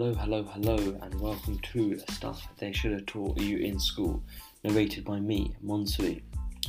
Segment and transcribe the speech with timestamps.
[0.00, 4.22] Hello, hello, hello, and welcome to Stuff They Should Have Taught You in School,
[4.64, 6.22] narrated by me, Monsui.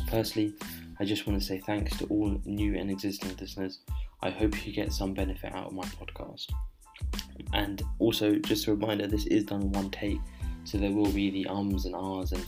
[0.09, 0.53] Firstly,
[0.99, 3.79] I just want to say thanks to all new and existing listeners.
[4.21, 6.47] I hope you get some benefit out of my podcast.
[7.53, 10.19] And also, just a reminder, this is done in one take,
[10.65, 12.45] so there will be the ums and ahs and,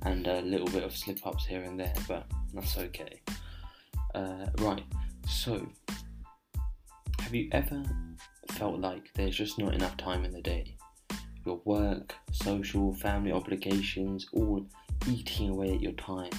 [0.00, 2.24] and a little bit of slip ups here and there, but
[2.54, 3.20] that's okay.
[4.14, 4.84] Uh, right,
[5.28, 5.68] so,
[7.20, 7.84] have you ever
[8.62, 10.76] felt like there's just not enough time in the day?
[11.44, 14.64] Your work, social, family obligations, all
[15.08, 16.30] eating away at your time.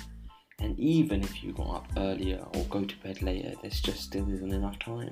[0.59, 4.31] And even if you got up earlier or go to bed later, there just still
[4.31, 5.11] isn't enough time.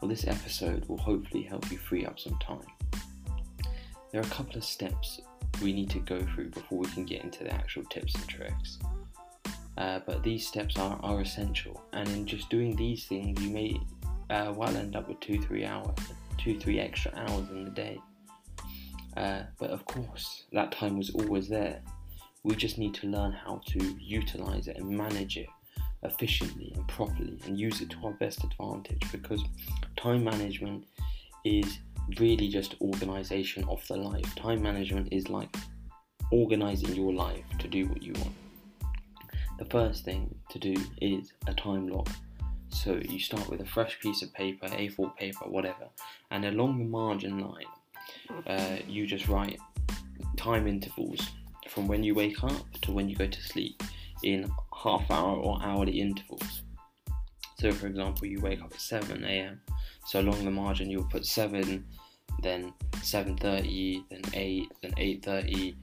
[0.00, 2.66] Well, this episode will hopefully help you free up some time.
[4.10, 5.20] There are a couple of steps
[5.62, 8.80] we need to go through before we can get into the actual tips and tricks.
[9.78, 13.80] Uh, but these steps are, are essential, and in just doing these things, you may
[14.30, 15.96] uh, well end up with two, three hours,
[16.38, 17.98] two, three extra hours in the day.
[19.16, 21.82] Uh, but of course, that time was always there.
[22.42, 25.48] We just need to learn how to utilize it and manage it
[26.02, 29.42] efficiently and properly and use it to our best advantage because
[29.96, 30.84] time management
[31.44, 31.78] is
[32.18, 34.34] really just organization of the life.
[34.36, 35.54] Time management is like
[36.32, 38.34] organizing your life to do what you want.
[39.58, 42.08] The first thing to do is a time log.
[42.70, 45.88] So you start with a fresh piece of paper, A4 paper, whatever,
[46.30, 47.66] and along the margin line,
[48.46, 49.58] uh, you just write
[50.36, 51.20] time intervals
[51.68, 53.82] from when you wake up to when you go to sleep
[54.22, 54.50] in
[54.82, 56.62] half hour or hourly intervals.
[57.58, 59.60] So, for example, you wake up at 7 a.m.
[60.06, 61.84] So along the margin, you'll put 7,
[62.42, 65.76] then 7:30, then 8, then 8:30.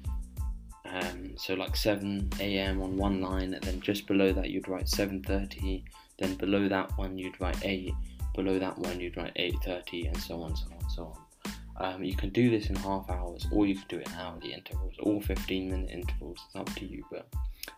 [0.86, 2.82] Um, so like 7 a.m.
[2.82, 5.84] on one line, and then just below that you'd write 7:30.
[6.20, 7.94] Then below that one you'd write 8.
[8.36, 11.28] Below that one you'd write 8:30, and so on, so on, so on.
[11.80, 14.54] Um, you can do this in half hours, or you can do it in hourly
[14.54, 16.40] intervals, or 15 minute intervals.
[16.48, 17.06] It's up to you.
[17.12, 17.28] But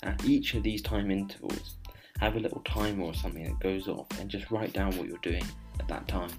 [0.03, 1.75] at each of these time intervals,
[2.19, 5.17] have a little timer or something that goes off, and just write down what you're
[5.19, 5.43] doing
[5.79, 6.31] at that time.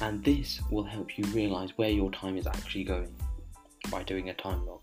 [0.00, 3.14] And this will help you realize where your time is actually going
[3.90, 4.80] by doing a time log.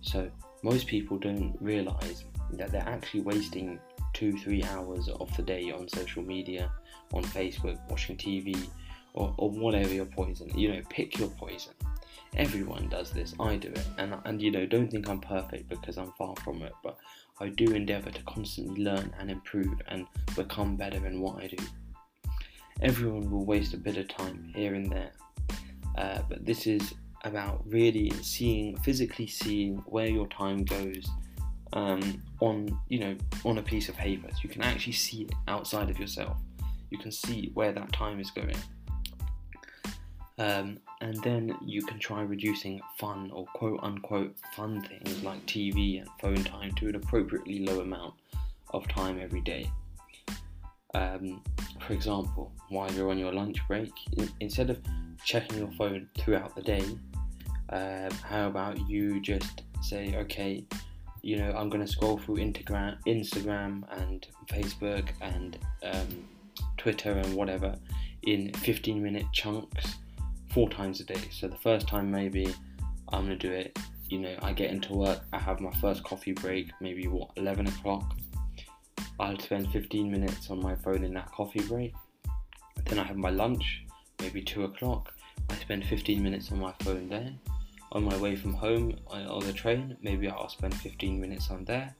[0.00, 0.30] So
[0.62, 3.78] most people don't realize that they're actually wasting
[4.16, 6.72] two, three hours of the day on social media,
[7.12, 8.56] on Facebook, watching TV,
[9.12, 10.50] or, or whatever your poison.
[10.58, 11.74] You know, pick your poison.
[12.34, 13.34] Everyone does this.
[13.38, 16.62] I do it, and and you know, don't think I'm perfect because I'm far from
[16.62, 16.72] it.
[16.82, 16.96] But
[17.40, 21.62] I do endeavour to constantly learn and improve and become better in what I do.
[22.80, 25.12] Everyone will waste a bit of time here and there,
[25.98, 26.94] uh, but this is
[27.24, 31.06] about really seeing, physically seeing where your time goes
[31.72, 34.28] um, on, you know, on a piece of paper.
[34.30, 36.36] So you can actually see it outside of yourself.
[36.90, 38.56] You can see where that time is going.
[40.38, 46.00] Um, and then you can try reducing fun or quote unquote fun things like TV
[46.00, 48.14] and phone time to an appropriately low amount
[48.70, 49.70] of time every day.
[50.94, 51.42] Um,
[51.80, 53.92] for example, while you're on your lunch break,
[54.40, 54.80] instead of
[55.24, 56.84] checking your phone throughout the day,
[57.70, 60.64] uh, how about you just say, okay,
[61.26, 66.28] you know, I'm going to scroll through Instagram, Instagram and Facebook and um,
[66.76, 67.74] Twitter and whatever
[68.22, 69.96] in 15 minute chunks
[70.52, 71.20] four times a day.
[71.32, 72.54] So the first time maybe
[73.08, 73.76] I'm gonna do it.
[74.08, 77.66] You know, I get into work, I have my first coffee break, maybe what 11
[77.66, 78.16] o'clock.
[79.18, 81.92] I'll spend 15 minutes on my phone in that coffee break.
[82.84, 83.84] Then I have my lunch,
[84.20, 85.12] maybe two o'clock.
[85.50, 87.32] I spend 15 minutes on my phone there.
[87.96, 91.94] On my way from home on the train, maybe I'll spend 15 minutes on there.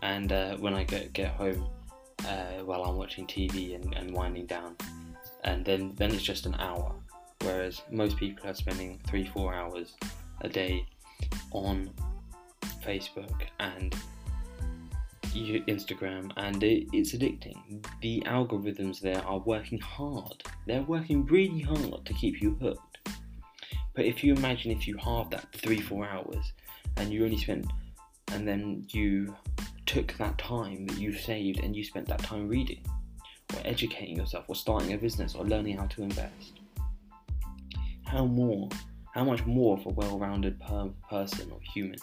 [0.00, 1.68] And uh, when I get get home,
[2.26, 4.76] uh, while I'm watching TV and, and winding down,
[5.44, 6.94] and then then it's just an hour
[7.42, 9.94] whereas most people are spending three, four hours
[10.40, 10.86] a day
[11.50, 11.90] on
[12.82, 13.94] Facebook and
[15.68, 17.84] Instagram, and it, it's addicting.
[18.00, 22.91] The algorithms there are working hard, they're working really hard to keep you hooked.
[23.94, 26.52] But if you imagine if you halve that three, four hours
[26.96, 27.66] and you only spent,
[28.32, 29.34] and then you
[29.86, 32.82] took that time that you've saved and you spent that time reading
[33.54, 36.52] or educating yourself or starting a business or learning how to invest
[38.12, 38.68] how more,
[39.14, 41.98] how much more of a well-rounded per- person or human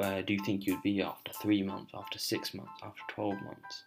[0.00, 3.82] uh, do you think you'd be after three months, after six months, after 12 months?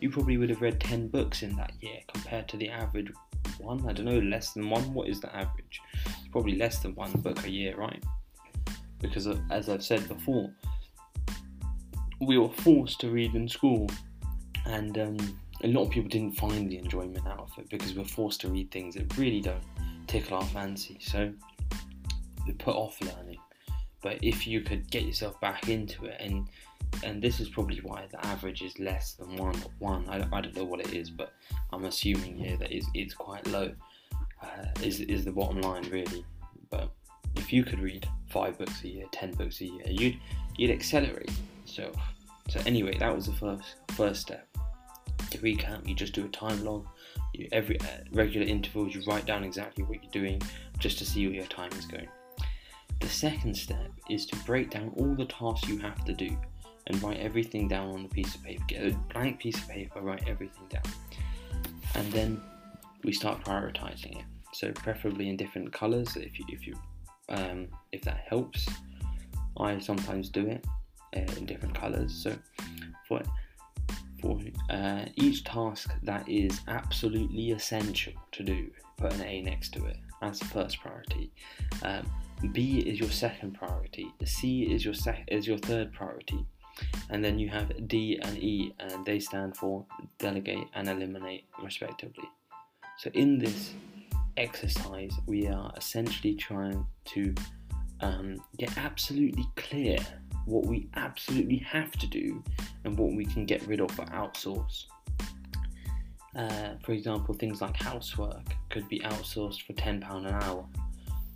[0.00, 3.12] You probably would have read 10 books in that year compared to the average
[3.58, 3.86] one.
[3.86, 4.94] I don't know, less than one.
[4.94, 5.82] What is the average?
[6.32, 8.02] Probably less than one book a year, right?
[9.00, 10.50] Because, as I've said before,
[12.20, 13.88] we were forced to read in school,
[14.64, 18.04] and um, a lot of people didn't find the enjoyment out of it because we're
[18.04, 19.62] forced to read things that really don't
[20.06, 20.98] tickle our fancy.
[21.00, 21.32] So
[22.46, 23.38] we put off learning.
[24.02, 26.48] But if you could get yourself back into it, and
[27.04, 29.56] and this is probably why the average is less than one.
[29.78, 31.32] One, I, I don't know what it is, but
[31.72, 33.72] I'm assuming here that it's, it's quite low.
[34.42, 36.24] Uh, is is the bottom line really?
[36.70, 36.90] But
[37.36, 40.18] if you could read five books a year, ten books a year, you'd
[40.56, 41.30] you'd accelerate.
[41.64, 41.92] So
[42.48, 44.46] so anyway, that was the first first step.
[45.30, 46.86] To recap, you just do a time log.
[47.32, 50.42] You, every uh, regular intervals, you write down exactly what you're doing,
[50.78, 52.08] just to see where your time is going.
[53.00, 56.36] The second step is to break down all the tasks you have to do
[56.86, 58.62] and write everything down on a piece of paper.
[58.68, 60.82] Get a blank piece of paper, write everything down.
[61.94, 62.40] And then
[63.04, 64.24] we start prioritizing it.
[64.52, 66.74] So preferably in different colors if you if you
[67.28, 68.68] um, if that helps.
[69.58, 70.64] I sometimes do it
[71.14, 72.14] uh, in different colors.
[72.14, 72.34] So
[73.06, 73.22] for
[74.20, 74.38] for
[74.70, 79.96] uh, each task that is absolutely essential to do, put an A next to it.
[80.20, 81.32] That's the first priority.
[81.82, 82.08] Um,
[82.52, 84.06] B is your second priority.
[84.24, 86.46] C is your sec- is your third priority,
[87.10, 89.84] and then you have D and E, and they stand for
[90.18, 92.28] delegate and eliminate respectively.
[92.98, 93.74] So in this
[94.36, 97.34] exercise, we are essentially trying to
[98.00, 99.98] um, get absolutely clear
[100.46, 102.42] what we absolutely have to do
[102.84, 104.84] and what we can get rid of or outsource.
[106.34, 110.66] Uh, for example, things like housework could be outsourced for £10 an hour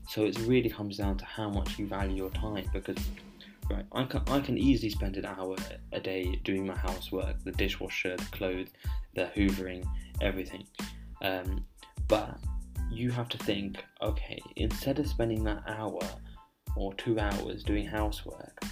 [0.08, 2.96] so it really comes down to how much you value your time because
[3.70, 5.56] right, I can I can easily spend an hour
[5.92, 8.68] a day doing my housework, the dishwasher, the clothes,
[9.14, 9.84] the hoovering,
[10.20, 10.64] everything.
[11.22, 11.64] Um,
[12.08, 12.38] but
[12.90, 16.00] you have to think, okay, instead of spending that hour
[16.76, 18.62] or two hours doing housework,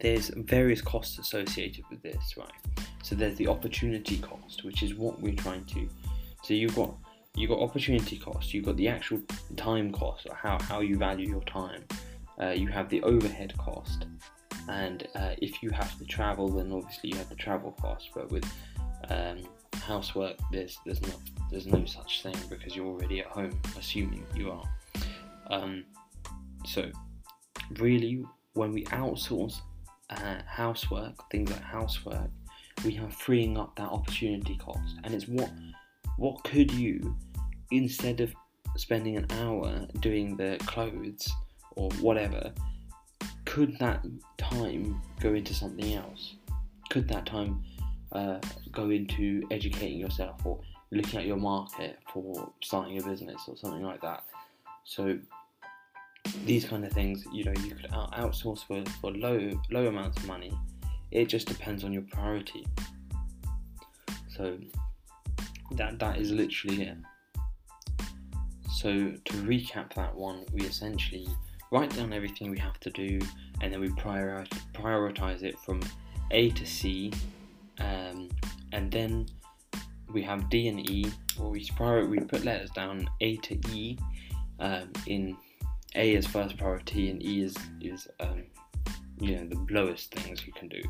[0.00, 2.50] there's various costs associated with this, right?
[3.02, 5.88] So there's the opportunity cost, which is what we're trying to.
[6.42, 6.94] So you've got
[7.36, 9.20] you've got opportunity cost, you've got the actual
[9.56, 11.84] time cost, or how, how you value your time.
[12.40, 14.06] Uh, you have the overhead cost,
[14.68, 18.10] and uh, if you have to travel, then obviously you have the travel cost.
[18.14, 18.50] But with
[19.08, 19.38] um,
[19.90, 21.18] housework, there's there's not
[21.50, 24.64] there's no such thing because you're already at home, assuming you are.
[25.50, 25.84] Um,
[26.64, 26.90] so,
[27.78, 29.56] really, when we outsource
[30.10, 32.30] uh, housework, things like housework,
[32.84, 35.50] we are freeing up that opportunity cost, and it's what
[36.18, 37.16] what could you,
[37.72, 38.32] instead of
[38.76, 41.28] spending an hour doing the clothes
[41.72, 42.52] or whatever,
[43.44, 44.06] could that
[44.38, 46.36] time go into something else?
[46.90, 47.64] Could that time
[48.12, 48.38] uh,
[48.72, 50.60] go into educating yourself or
[50.90, 54.24] looking at your market for starting a business or something like that?
[54.84, 55.18] So
[56.44, 60.26] these kind of things, you know, you could outsource for, for low low amounts of
[60.26, 60.52] money.
[61.10, 62.66] It just depends on your priority.
[64.36, 64.58] So
[65.72, 66.96] that that is literally it.
[68.72, 71.28] So to recap that one, we essentially
[71.70, 73.20] write down everything we have to do,
[73.60, 75.80] and then we prioritize, prioritize it from
[76.30, 77.12] A to C,
[77.78, 78.28] um,
[78.72, 79.26] and then
[80.12, 81.68] we have D and E, where we
[82.06, 83.96] we put letters down A to E,
[84.58, 85.36] um, in
[85.94, 88.44] A is first priority, and E is is um,
[89.20, 90.82] you know the lowest things you can do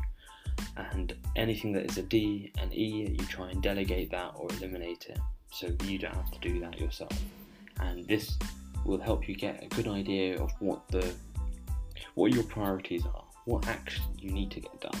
[0.77, 5.07] and anything that is a D and E, you try and delegate that or eliminate
[5.09, 5.19] it
[5.51, 7.11] so you don't have to do that yourself.
[7.79, 8.37] And this
[8.85, 11.13] will help you get a good idea of what the
[12.15, 14.99] what your priorities are, what action you need to get done.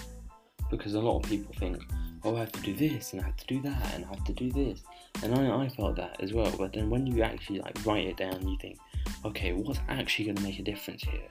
[0.71, 1.77] Because a lot of people think,
[2.23, 4.23] oh, I have to do this and I have to do that and I have
[4.23, 4.81] to do this,
[5.21, 6.51] and I, I felt that as well.
[6.57, 8.77] But then when you actually like write it down, you think,
[9.25, 11.27] okay, what's actually going to make a difference here?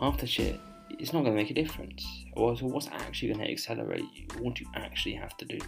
[0.00, 0.60] After shit,
[0.98, 2.06] it's not going to make a difference.
[2.34, 4.26] Or so what's actually going to accelerate you?
[4.38, 5.58] What do you actually have to do?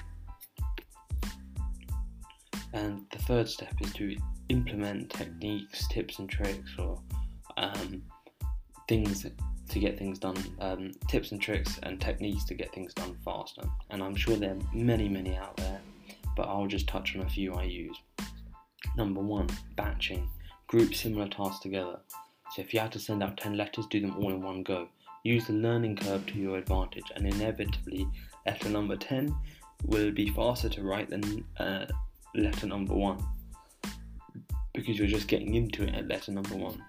[2.73, 4.17] And the third step is to
[4.49, 7.01] implement techniques, tips, and tricks, or
[7.57, 8.03] um,
[8.89, 9.25] things
[9.69, 13.63] to get things done, um, tips and tricks and techniques to get things done faster.
[13.91, 15.81] And I'm sure there are many, many out there,
[16.37, 17.97] but I'll just touch on a few I use.
[18.97, 20.29] Number one, batching.
[20.67, 22.01] Group similar tasks together.
[22.55, 24.89] So if you had to send out 10 letters, do them all in one go.
[25.25, 28.07] Use the learning curve to your advantage, and inevitably,
[28.47, 29.35] letter number 10
[29.87, 31.87] will be faster to write than uh,
[32.35, 33.25] letter number 1
[34.75, 36.83] because you're just getting into it at letter number 1.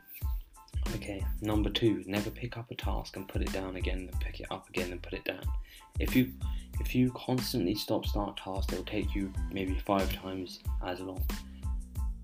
[0.93, 4.39] Okay, number 2, never pick up a task and put it down again, then pick
[4.39, 5.43] it up again and put it down.
[5.99, 6.31] If you
[6.79, 11.23] if you constantly stop start tasks, it will take you maybe five times as long.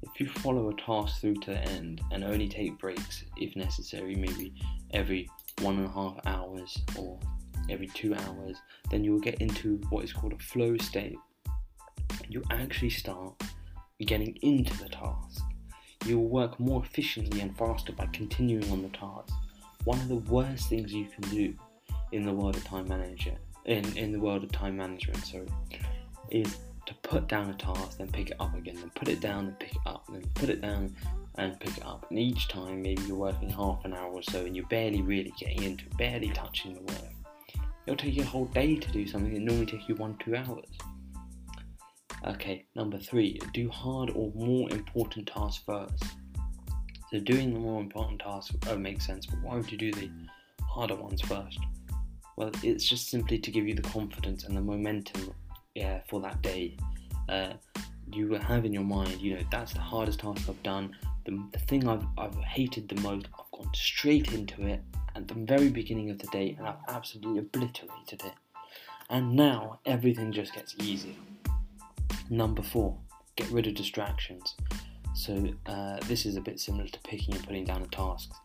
[0.02, 4.16] If you follow a task through to the end and only take breaks if necessary,
[4.16, 4.54] maybe
[4.92, 5.30] every
[5.62, 7.20] one and a half hours or
[7.70, 8.58] every two hours,
[8.90, 11.18] then you'll get into what is called a flow state.
[12.28, 13.42] You actually start
[14.06, 15.44] getting into the task.
[16.06, 19.34] You will work more efficiently and faster by continuing on the task.
[19.84, 21.54] One of the worst things you can do
[22.12, 25.48] in the world of time manager in, in the world of time management, sorry,
[26.30, 29.48] is to put down a task, then pick it up again, then put it down
[29.48, 30.96] and pick it up, then put it down
[31.36, 32.06] and pick it up.
[32.10, 35.34] And each time, maybe you're working half an hour or so, and you're barely really
[35.40, 37.14] getting into it, barely touching the work.
[37.86, 40.36] It'll take you a whole day to do something that normally takes you one two
[40.36, 40.66] hours.
[42.26, 46.04] Okay, number three, do hard or more important tasks first.
[47.12, 50.10] So doing the more important tasks oh, makes sense, but why would you do the
[50.64, 51.60] harder ones first?
[52.38, 55.34] Well, it's just simply to give you the confidence and the momentum
[55.76, 56.78] yeah, for that day.
[57.28, 57.54] Uh,
[58.14, 60.96] you will have in your mind, you know, that's the hardest task I've done.
[61.26, 64.82] The, the thing I've, I've hated the most, I've gone straight into it
[65.16, 68.34] at the very beginning of the day and I've absolutely obliterated it.
[69.10, 71.16] And now everything just gets easier.
[72.32, 72.98] Number four,
[73.36, 74.56] get rid of distractions.
[75.14, 78.38] So uh, this is a bit similar to picking and putting down the tasks.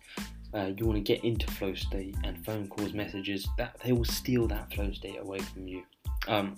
[0.52, 4.04] Uh, you want to get into flow state, and phone calls, messages that they will
[4.04, 5.84] steal that flow state away from you.
[6.26, 6.56] Um,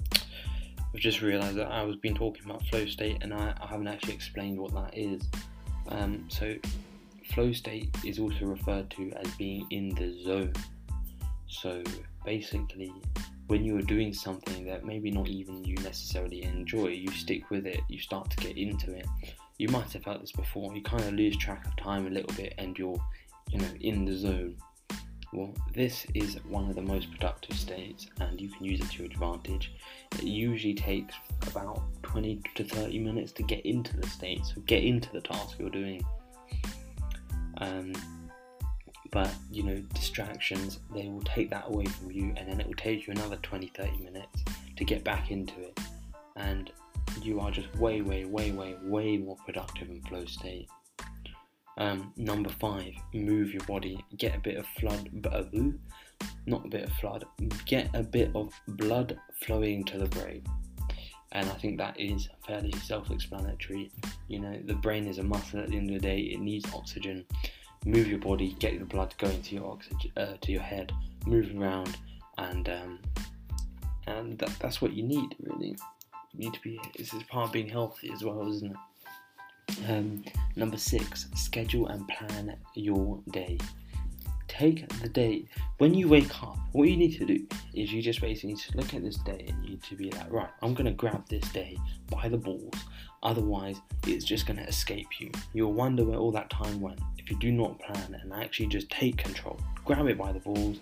[0.95, 3.89] I've just realised that I was been talking about flow state, and I, I haven't
[3.89, 5.21] actually explained what that is.
[5.89, 6.55] Um, so,
[7.35, 10.55] flow state is also referred to as being in the zone.
[11.47, 11.83] So
[12.25, 12.93] basically,
[13.49, 17.67] when you are doing something that maybe not even you necessarily enjoy, you stick with
[17.67, 19.07] it, you start to get into it.
[19.59, 22.33] You might have felt this before, you kind of lose track of time a little
[22.37, 23.01] bit and you're,
[23.51, 24.57] you know, in the zone.
[25.33, 29.03] Well, this is one of the most productive states and you can use it to
[29.03, 29.73] your advantage.
[30.13, 31.15] It usually takes
[31.47, 35.57] about 20 to 30 minutes to get into the state, so get into the task
[35.59, 36.05] you're doing.
[37.59, 37.93] Um,
[39.11, 42.75] but you know distractions they will take that away from you and then it will
[42.75, 44.45] take you another 20 30 minutes
[44.77, 45.79] to get back into it.
[46.37, 46.71] And
[47.23, 50.69] you are just way way way way way more productive in flow state.
[51.79, 54.05] Um, number five move your body.
[54.17, 55.09] Get a bit of flood
[56.47, 57.25] not a bit of flood
[57.67, 60.43] get a bit of blood flowing to the brain.
[61.33, 63.91] And I think that is fairly self-explanatory.
[64.29, 66.73] You know, the brain is a muscle at the end of the day; it needs
[66.73, 67.27] oxygen,
[67.85, 70.93] move your body, get the blood going to your oxygen, uh, to your head,
[71.27, 71.97] move around,
[72.39, 72.99] and um,
[74.07, 75.77] and that, that's what you need really.
[76.33, 76.81] You need to be.
[76.97, 79.91] This is part of being healthy as well, isn't it?
[79.91, 80.25] Um,
[80.57, 83.59] number six, schedule and plan your day.
[84.59, 85.45] Take the day
[85.77, 86.59] when you wake up.
[86.73, 89.47] What you need to do is you just basically need to look at this day
[89.47, 91.79] and you need to be like, right, I'm gonna grab this day
[92.11, 92.75] by the balls.
[93.23, 93.77] Otherwise,
[94.09, 95.31] it's just gonna escape you.
[95.53, 98.91] You'll wonder where all that time went if you do not plan and actually just
[98.91, 100.79] take control, grab it by the balls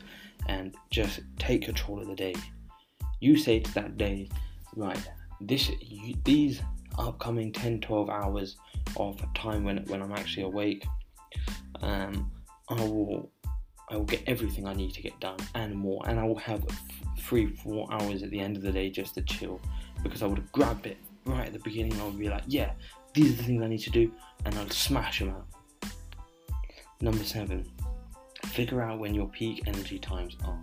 [0.46, 2.34] and just take control of the day.
[3.20, 4.30] You say to that day,
[4.74, 6.62] right, this you, these
[6.98, 8.56] upcoming 10 12 hours
[8.96, 10.86] of time when, when I'm actually awake,
[11.82, 12.32] um,
[12.68, 13.30] I will
[13.88, 16.64] I will get everything I need to get done and more, and I will have
[17.20, 19.60] three, four hours at the end of the day just to chill
[20.02, 21.98] because I would have grabbed it right at the beginning.
[22.00, 22.72] I would be like, yeah,
[23.14, 24.12] these are the things I need to do,
[24.44, 25.46] and I'll smash them out.
[27.00, 27.64] Number seven,
[28.46, 30.60] figure out when your peak energy times are.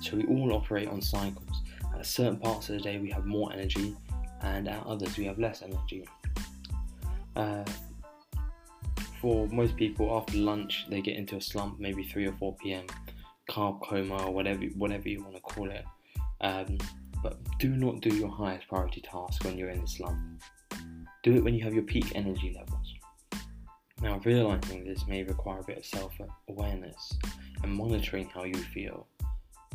[0.00, 1.62] So we all operate on cycles.
[1.94, 3.96] At certain parts of the day, we have more energy,
[4.42, 6.04] and at others, we have less energy.
[7.36, 7.64] Uh,
[9.20, 12.86] for most people, after lunch, they get into a slump, maybe 3 or 4 p.m.,
[13.50, 15.84] carb coma, or whatever, whatever you want to call it.
[16.40, 16.78] Um,
[17.22, 20.18] but do not do your highest priority task when you're in the slump.
[21.22, 22.94] Do it when you have your peak energy levels.
[24.02, 26.12] Now, realizing this may require a bit of self
[26.48, 27.12] awareness
[27.62, 29.06] and monitoring how you feel.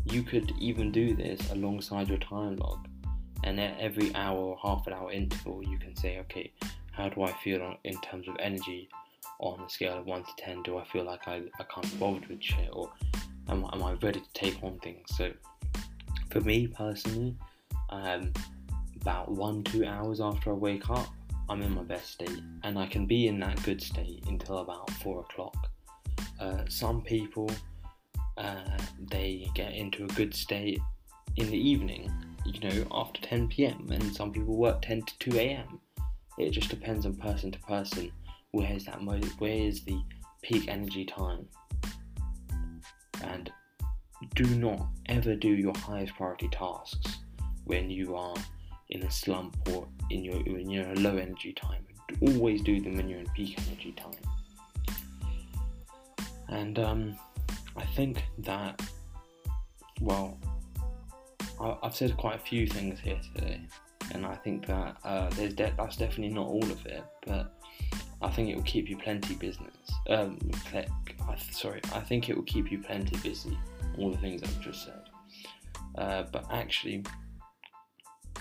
[0.06, 2.88] You could even do this alongside your time log,
[3.44, 6.52] and at every hour or half an hour interval, you can say, okay,
[6.92, 8.90] how do I feel in terms of energy
[9.42, 10.64] on a scale of 1 to 10?
[10.64, 12.92] Do I feel like I, I can't be bothered with shit, or
[13.50, 15.10] am, am I ready to take on things?
[15.16, 15.32] So,
[16.30, 17.36] for me personally,
[17.90, 18.32] um,
[19.02, 21.08] about one, two hours after I wake up,
[21.50, 24.90] I'm in my best state, and I can be in that good state until about
[24.92, 25.70] four o'clock.
[26.40, 27.50] Uh, some people
[28.38, 28.78] uh,
[29.10, 30.80] they get into a good state
[31.38, 32.12] in the evening,
[32.46, 35.80] you know, after 10 p.m., and some people work 10 to 2 a.m.
[36.38, 38.12] It just depends on person to person.
[38.52, 39.02] Where is that?
[39.02, 40.00] Mo- where is the
[40.42, 41.48] peak energy time?
[43.24, 43.52] And
[44.36, 47.20] do not ever do your highest priority tasks
[47.66, 48.36] when you are
[48.90, 51.86] in a slump or in your when you're in a low energy time.
[52.22, 54.96] Always do them when you're in peak energy time.
[56.50, 57.16] And um,
[57.78, 58.82] I think that
[60.02, 60.38] well,
[61.84, 63.62] I've said quite a few things here today.
[64.14, 67.54] And I think that uh, there's de- that's definitely not all of it, but
[68.22, 69.76] I think it will keep you plenty business.
[70.10, 70.38] Um,
[71.52, 73.58] sorry, I think it will keep you plenty busy.
[73.98, 75.02] All the things I've just said,
[75.98, 77.04] uh, but actually,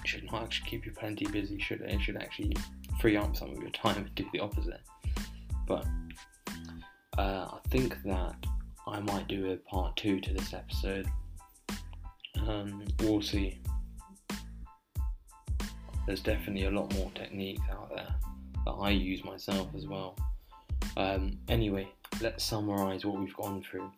[0.05, 1.59] should not actually keep you plenty busy.
[1.59, 1.91] Should it?
[1.91, 2.57] It should actually
[3.01, 4.81] free up some of your time and do the opposite.
[5.67, 5.87] But
[7.19, 8.37] uh, I think that
[8.87, 11.07] I might do a part two to this episode.
[12.47, 13.60] Um, we'll see.
[16.11, 18.13] There's definitely a lot more techniques out there
[18.65, 20.17] that I use myself as well.
[20.97, 21.89] Um, anyway,
[22.21, 23.93] let's summarize what we've gone through.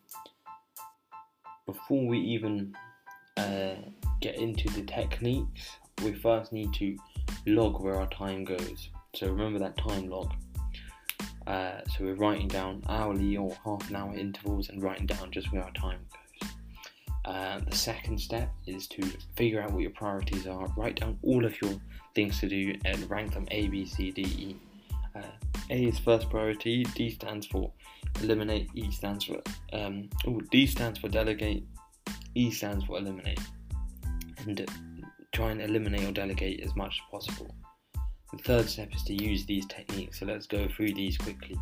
[1.65, 2.75] Before we even
[3.37, 3.73] uh,
[4.21, 5.71] get into the techniques,
[6.03, 6.95] we first need to
[7.47, 8.89] log where our time goes.
[9.15, 10.31] So remember that time log.
[11.47, 15.51] Uh, so we're writing down hourly or half an hour intervals and writing down just
[15.51, 16.22] where our time goes.
[17.25, 19.01] Uh, the second step is to
[19.35, 20.67] figure out what your priorities are.
[20.75, 21.73] Write down all of your
[22.15, 24.57] things to do and rank them A, B, C, D, E.
[25.15, 25.21] Uh,
[25.69, 26.83] a is first priority.
[26.95, 27.71] D stands for
[28.21, 28.69] eliminate.
[28.75, 31.63] E stands for um, ooh, D stands for delegate.
[32.35, 33.39] E stands for eliminate.
[34.45, 34.69] And
[35.31, 37.55] try and eliminate or delegate as much as possible.
[38.33, 40.19] The third step is to use these techniques.
[40.19, 41.57] So let's go through these quickly.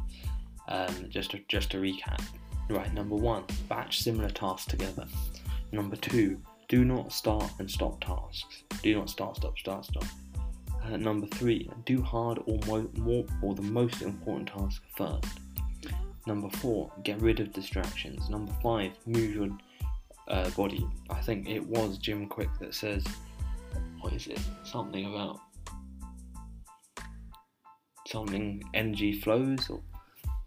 [0.67, 2.23] Um, just to, just to recap.
[2.69, 5.05] Right, number one, batch similar tasks together.
[5.71, 8.63] Number two, do not start and stop tasks.
[8.81, 10.05] Do not start, stop, start, stop.
[10.83, 15.25] Uh, number three, do hard or mo- more or the most important task first.
[16.27, 18.29] Number four, get rid of distractions.
[18.29, 19.49] Number five, move your
[20.27, 20.87] uh, body.
[21.09, 23.03] I think it was Jim Kwik that says,
[23.99, 24.39] what is it?
[24.63, 25.39] Something about
[28.07, 29.79] something energy flows or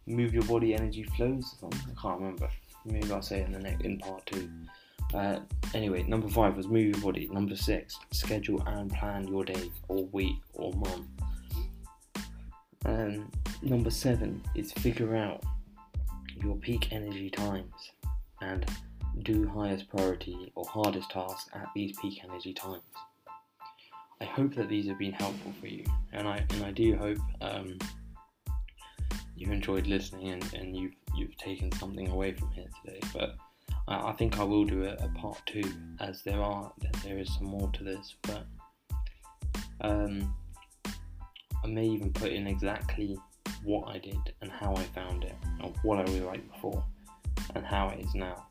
[0.07, 2.51] move your body energy flows I can't remember.
[2.85, 4.51] Maybe I'll say it in the next in part two.
[5.15, 5.39] Uh,
[5.75, 7.29] anyway, number five was move your body.
[7.33, 11.07] Number six, schedule and plan your day or week or month.
[12.85, 15.43] And number seven is figure out
[16.43, 17.73] your peak energy times
[18.43, 18.69] and
[19.23, 22.83] do highest priority or hardest tasks at these peak energy times.
[24.21, 27.19] I hope that these have been helpful for you, and I and I do hope
[27.41, 27.79] um,
[29.37, 33.01] you enjoyed listening and, and you've you've taken something away from here today.
[33.13, 33.37] But
[33.89, 35.65] I, I think I will do a, a, part two,
[36.01, 38.15] as there are there is some more to this.
[38.23, 38.47] But
[39.81, 40.35] um,
[41.63, 43.19] I may even put in exactly
[43.65, 46.85] what I did and how I found it, or what I was like before,
[47.55, 48.47] and how it is now.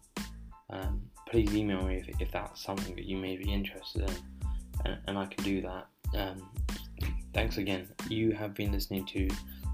[0.69, 4.15] Um, please email me if, if that's something that you may be interested in
[4.85, 5.87] and, and I can do that.
[6.15, 6.49] Um,
[7.33, 7.87] thanks again.
[8.09, 9.29] You have been listening to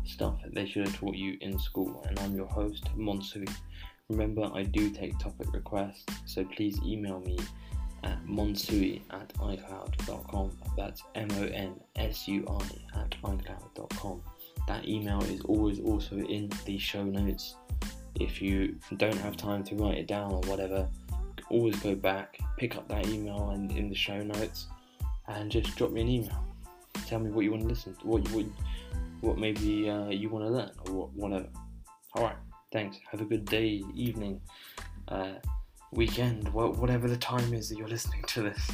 [0.06, 3.50] stuff they should have taught you in school, and I'm your host, Monsui.
[4.10, 7.38] Remember, I do take topic requests, so please email me
[8.04, 10.52] at monsui at icloud.com.
[10.76, 14.22] That's M O N S U I at icloud.com.
[14.68, 17.56] That email is always also in the show notes.
[18.16, 20.88] If you don't have time to write it down or whatever,
[21.50, 24.68] always go back, pick up that email and in the show notes
[25.28, 26.46] and just drop me an email.
[27.06, 28.46] Tell me what you want to listen to, what what,
[29.22, 31.50] what maybe uh, you want to learn, or what, whatever.
[32.16, 32.36] All right,
[32.72, 32.98] thanks.
[33.12, 34.42] Have a good day, evening,
[35.08, 35.36] uh,
[35.92, 38.72] weekend, whatever the time is that you're listening to this.